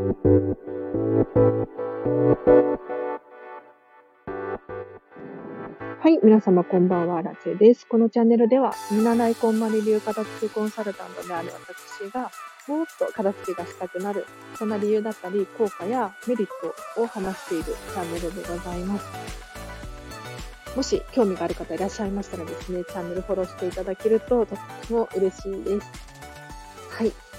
[0.00, 0.06] は
[6.08, 7.86] い、皆様こんばんは、ラチェです。
[7.86, 12.30] このチャンネルでは、見習いこんまり流片付けコンサルタントである私が、
[12.66, 14.24] もっと片付けがしたくなる、
[14.54, 16.48] そんな理由だったり、効果やメリッ
[16.96, 19.06] トを話しているチャンネルでございます。
[20.74, 25.86] もし興味がある方いらっしゃいましたらですね、チャンネルフォローしていただけるととっても嬉しいです。
[26.88, 27.29] はい。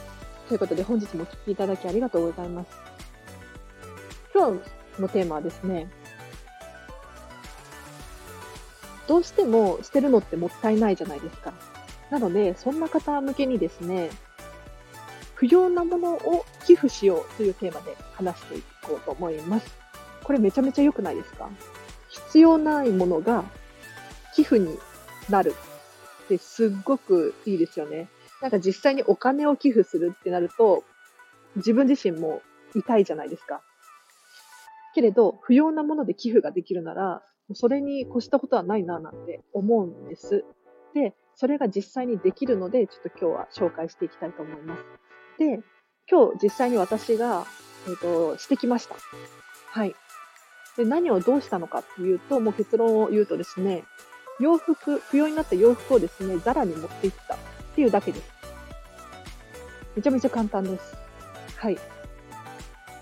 [0.52, 2.72] ということで本日もお聴きいただきありがとうございます。
[4.36, 4.60] 今
[4.98, 5.90] 日のテーマはですね、
[9.08, 11.54] どうしても捨てるのってもったいないじゃないですか。
[12.10, 14.10] なので、そんな方向けにですね、
[15.36, 19.74] 不要なものを寄付しようというテーマで話していこうと思います。
[20.22, 21.50] これめちゃめちゃ良くないですか？
[22.10, 23.46] 必要ないものが
[24.36, 24.78] 寄付に
[25.30, 25.56] なる
[26.26, 28.10] ってすっごくいいですよね。
[28.42, 30.84] なんか実際にお金を寄付するってなると、
[31.56, 32.42] 自分自身も
[32.76, 33.62] 痛いじゃないですか。
[34.94, 40.46] けれど、不要なもので寄付ができるなら、それに越したことはないななんて思うんです。
[40.94, 44.84] で、それが実際にできるので、ちょっと今日は紹介していきたいと思います。
[45.38, 45.62] で、
[46.10, 47.46] 今日実際に私が、
[47.88, 48.96] えっ、ー、と、してきました。
[49.68, 49.96] はい。
[50.78, 53.84] で、何をどうしたのかっていうと、もう結論を言うとですね、
[54.40, 57.38] 洋服、不要になった洋服をですね、ザラに持っていったっ
[57.76, 58.41] ていうだけです。
[60.02, 60.98] めちゃめちゃ簡単です。
[61.58, 61.78] はい。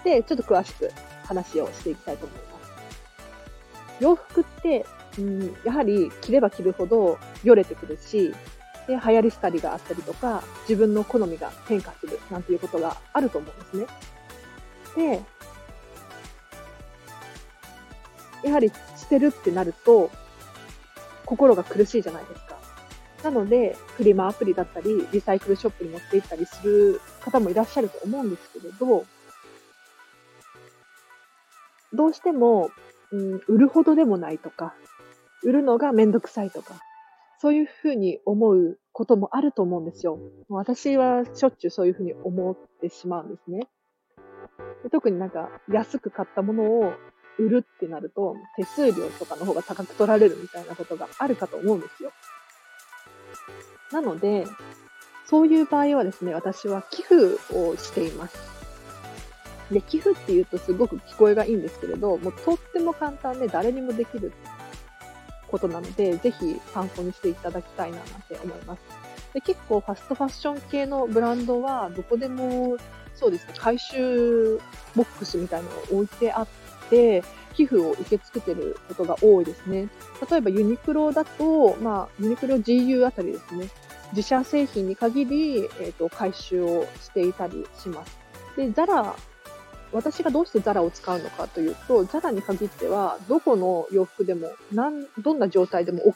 [0.03, 0.91] で、ちょっと詳しく
[1.23, 4.03] 話をしていきたいと思います。
[4.03, 4.85] 洋服って、
[5.17, 8.35] うん、やはり着れば着るほどよれてくるし、
[8.85, 15.21] で、流行り廃りがあったりとか、自分の好みが変化するなんていうことがあると思うんですね。
[18.43, 20.11] で、やはり捨てるってなると、
[21.25, 22.48] 心が苦しいじゃないですか。
[23.23, 29.05] なので、フリマアプリだったり、リサイクルショップに持って行ったりする方もいらっしゃると思うんですけれど、
[31.93, 32.71] どうしても
[33.11, 34.73] うん、売るほどでもないとか、
[35.43, 36.75] 売るのがめんどくさいとか、
[37.39, 40.19] そういうふうに思うこともあると思うんですよ。
[40.49, 43.67] 私はしょっちゅうそういうふうに思ってしまうんですね。
[44.83, 46.93] で特になんか安く買ったものを
[47.37, 52.11] 売るってなると手数料とかの方が高く取られるみたいなことがあるかと思うんですよ。
[53.91, 54.45] なので、
[55.25, 58.37] そういう場合はですね、私は寄付をしています。
[59.71, 64.31] で、寄付っていうとすごく聞こえがいいんですけれど、もうとっても簡単で誰にもできる
[65.47, 68.81] ことなので、ぜひ参考にしていただきたいななんて思います。
[69.33, 72.77] で、結構ファストファッション系のブランドはどこでも
[73.15, 74.59] そうですね、回収
[74.95, 76.47] ボックスみたいなのを置いてあっ
[76.89, 77.23] て、
[77.59, 79.89] 寄付を受け付けてることが多いですね。
[80.31, 83.67] 例えばユニクロだと、まあ、ユニクロ GU あたりですね、
[84.13, 88.17] 自社製品に限り、えっ、ー、と、回収をしていたりします。
[88.55, 89.13] で、ザラ
[89.91, 96.13] 私がどうしてザラを使うのかというと、ザラに限っては、どこの洋服でも、なん、どんな状態でも OK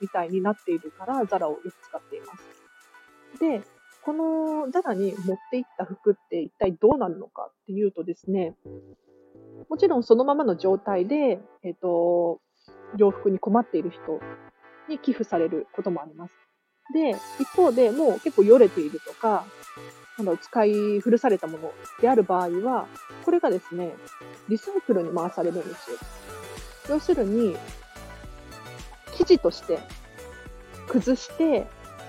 [0.00, 3.40] みたいになっているから、ザラをよく使っています。
[3.40, 3.62] で、
[4.04, 8.54] このザラに持っていった服って一体どうなるのかっていうとですね、
[9.68, 12.40] もちろんそのままの状態で、えっ、ー、と、
[12.96, 14.20] 洋服に困っている人
[14.88, 16.34] に寄付されることもあります。
[16.92, 19.44] で、一方でもう結構よれているとか、
[20.18, 22.86] あの、使い古されたものである場合は、
[23.24, 23.94] これがですね、
[24.48, 25.96] リサイクルに回されるんですよ。
[26.90, 27.56] 要するに、
[29.16, 29.78] 生地として
[30.88, 31.66] 崩して、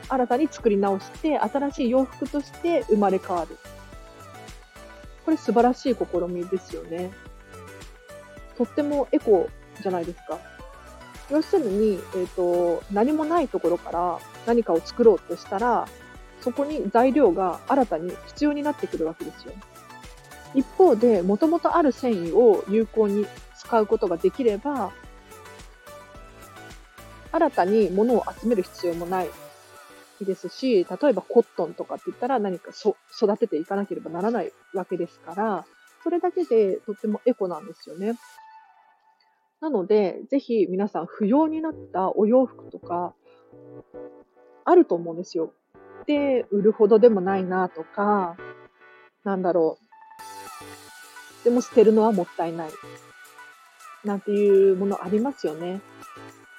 [0.08, 3.58] 新たに作り直して、新しい洋服として生まれ変わる。
[5.24, 7.12] これ素晴らしい試みですよね。
[8.58, 9.50] とってもエコ
[9.82, 10.40] じゃないですか。
[11.32, 15.88] 要するに、えっ、ー、と、何もないところから何かを作ろうとしたら、
[16.42, 19.54] そこに材料が新たに必要になってくるわけですよ。
[20.54, 23.26] 一方で、もともとある繊維を有効に
[23.58, 24.92] 使うことができれば、
[27.32, 29.30] 新たに物を集める必要もない
[30.22, 35.66] ですし、例えばコットンとかって言ったら何か育てていかなければならないわけですから、
[36.04, 38.14] それだけでとってもエコなんですよね。
[39.62, 43.14] なので、ぜひ皆さん不要になったお洋服とか、
[44.64, 45.54] あると思うんですよ。
[46.06, 48.38] で売るほどでもないなとか、
[49.24, 49.78] なんだろ
[51.42, 51.44] う。
[51.44, 52.70] でも捨てるのはもったいない。
[54.04, 55.82] なんていうものありますよね。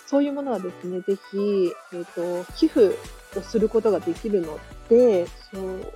[0.06, 2.96] そういうものはですね、ぜひ、えっ、ー、と、寄付
[3.36, 4.58] をすることができるの
[4.88, 5.92] で、そう、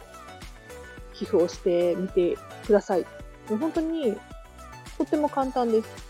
[1.15, 2.37] 寄付をしてみて
[2.67, 3.03] ください。
[3.49, 4.17] もう本当に、
[4.99, 6.10] とっても簡単です。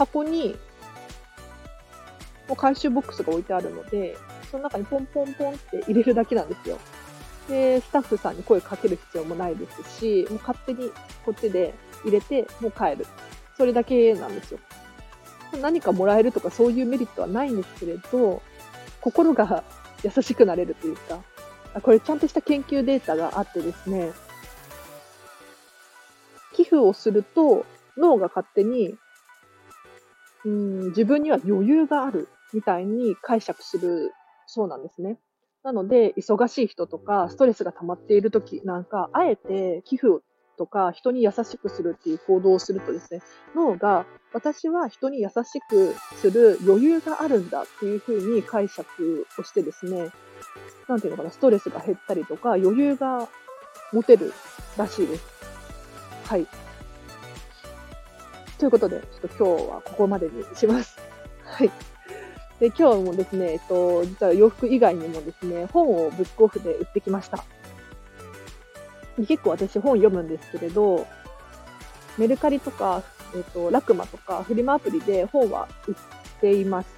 [0.00, 0.56] 箱に、
[2.48, 4.16] もう回収ボックスが置いてあるので、
[4.50, 6.78] その中にポンポンポンって入れるだけなんですよ。
[7.48, 10.90] で、スタッフさんに声かける必要もないですし、もう勝手に
[11.24, 13.06] こっちで入れて、もう帰る。
[13.58, 14.60] それだけなんですよ。
[15.60, 18.40] 何かもらえるとかそういうメリットはないんですけれど、
[19.02, 19.64] 心が
[20.02, 21.20] 優しくなれるというか、
[21.82, 24.12] これちゃんとした研究データがあってですね、
[26.54, 27.66] 寄付をすると
[27.98, 28.96] 脳が勝手に、
[30.44, 34.12] うん、自分には余裕があるみたいに解釈する
[34.46, 35.18] そうなんですね。
[35.62, 40.24] なので、忙しい人とか、ストレスが溜まっている時なんか、あえて寄付
[40.56, 43.20] とか、人に優しくするっていう行動をするとですね、
[43.54, 50.10] 脳が、私は人に優しくする余裕があるんだっていうふうに解釈をしてですね、
[50.88, 53.28] なんていうのかな、ストレスが減ったりとか、余裕が
[53.92, 54.32] 持てる
[54.76, 55.24] らしいです。
[56.24, 56.46] はい。
[58.60, 60.98] ということで、ちょっと今日はここまでにします。
[61.44, 61.70] はい。
[62.60, 67.42] で、今日もですね、えっと、実は洋服以外にもですね、本をブックオフで売ってきました。
[69.26, 71.06] 結構私本読むんですけれど、
[72.18, 73.02] メルカリとか、
[73.34, 75.94] えっと、ラクマとかフリマアプリで本は売っ
[76.42, 76.88] ています。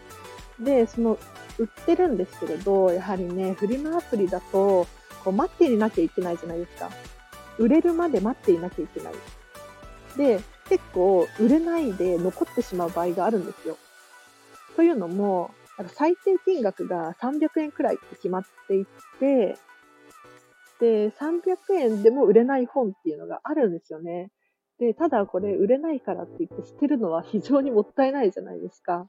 [0.59, 1.17] で、その、
[1.59, 4.89] 売ってるんですけれど、やはりね、フリマアプリだと、
[5.23, 6.91] こう待っていなきゃいけないじゃないですか。
[7.59, 9.13] 売れるまで待っていなきゃいけない。
[10.17, 10.41] で、
[10.73, 13.77] 結構売れないで残ってしまう場合があるんですよ。
[14.75, 15.51] というのも、
[15.89, 18.87] 最低金額が300円くらいって決まってい
[19.21, 19.59] て、
[20.81, 24.31] で、300円でも売れない本っていうのがあるんですよね。
[24.79, 29.07] で、ただこれ売れないからって言って捨てるのは非常にもったいないじゃないですか。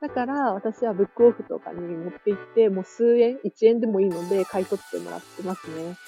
[0.00, 5.98] だから私はブックオフとかに持って行って、もう数円、1円でもいいので買い取ってもらってますね。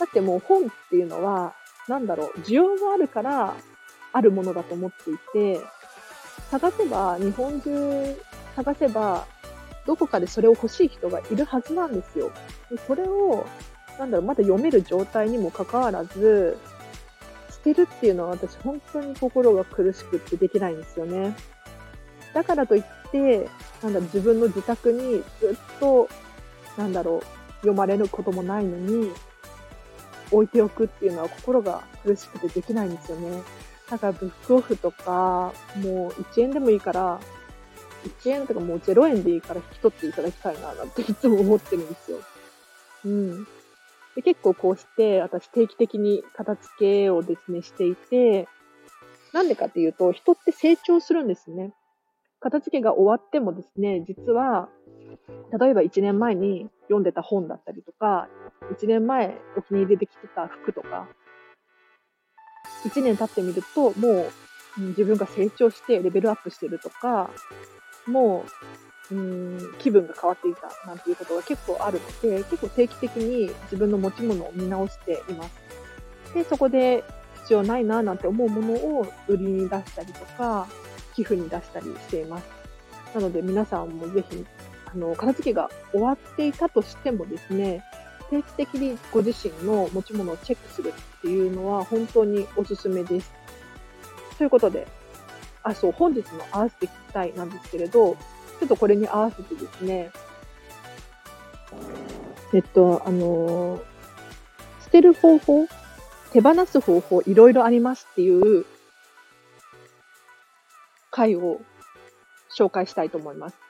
[0.00, 1.54] だってもう本っていうのは、
[1.86, 3.54] なんだろう、需要があるから
[4.14, 5.60] あるものだと思っていて、
[6.50, 8.16] 探せば、日本中
[8.54, 9.26] 探せば、
[9.86, 12.30] どこかでそれを欲しい人がいるはずなんですよ。
[12.70, 13.44] でそれを、
[13.98, 16.56] なんだろう、まだ読める状態にもかかわらず、
[17.50, 21.36] 捨てるっていうのは私本当に心が苦しくってできないんですよね。
[22.32, 23.48] だからといって、
[23.82, 26.08] なんだろ、自分の自宅にずっと、
[26.78, 27.22] なんだろう、
[27.56, 29.10] 読まれることもないのに、
[30.30, 33.42] 置いておくっていうのは心が苦しくてできないんですよね。
[33.94, 37.20] だからブックオフとか、もう1円でもいいから、
[38.22, 42.18] 1円とかもう0円でいいから引き取っていただきたいな、なんていつも思ってるんですよ。
[43.04, 43.44] うん。
[44.16, 48.48] で結構こうして、私定期的に片付けをですね、していて、
[49.32, 51.72] なんでかっていうと、人って成長するんですね。
[52.40, 54.68] 片付けが終わってもですね、実は、
[55.56, 58.28] 例えば1年前に読んでた本だったりとか、
[58.76, 61.08] 1年前お気に入りで着てた服とか、
[62.84, 64.28] 1年経ってみると、も
[64.78, 67.30] う自分が成長してレベルアップしてるとか、
[68.06, 68.44] も
[69.10, 75.50] う、うん、気分が変わっていたなんていうことが結構あるので、結構定期的に自分の持ち物を見直しています。
[76.34, 77.04] で、そこで
[77.42, 80.66] 必要ないななんて思うものを売りに出したりとか、
[81.14, 82.44] 寄付に出したりしています。
[83.14, 84.44] なので皆さんもぜひ、
[84.92, 87.84] あの、片付けが終わっていたとしてもですね、
[88.34, 93.30] 定期的にご自身の持ち物をチェックするっていうのは本当におすすめです。
[94.38, 94.88] ということで、
[95.62, 98.14] あ、そう、本日の合わせて聞きたいなんですけれど、
[98.58, 100.10] ちょっとこれに合わせてですね、
[102.52, 103.80] えっと、あの、
[104.82, 105.66] 捨てる方法、
[106.32, 108.66] 手放す方法、いろいろありますっていう
[111.10, 111.60] 回を
[112.56, 113.63] 紹介したいと思います。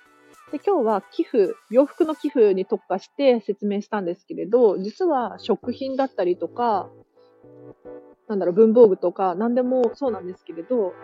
[0.53, 6.89] で今日は寄付、洋服の寄付に特化して説明したんですけれど、実は食品だったりとか、
[8.29, 10.95] なんだろう、文房具とか何でもそうなんですけれど、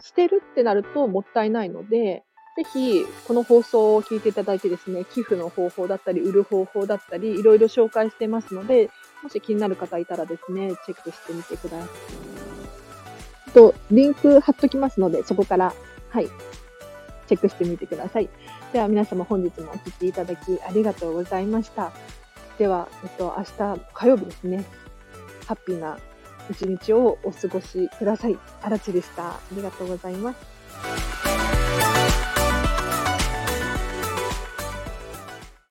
[0.00, 2.24] 捨てるってなるともったいないので、
[2.56, 8.90] ぜひ、この放送を聞いていただいてですね、寄付の方法だったり、売る方法だったり、いろいろ紹介してますので、
[9.22, 11.88] もし気になる方いたらですね、チェックしてみてください。
[13.54, 15.72] と、リンク貼っときますので、そこから、
[16.10, 16.26] はい、
[17.28, 18.28] チェックしてみてください。
[18.72, 21.90] では皆様本日もお聴きいただきありがとうございました。
[22.58, 24.64] では、えっと、明日火曜日ですね。
[25.46, 25.98] ハッピーな
[26.50, 28.38] 一日をお過ごしください。
[28.60, 29.30] あらちでした。
[29.30, 31.17] ありがとうございます。